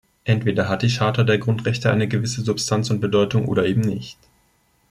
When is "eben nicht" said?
3.67-4.17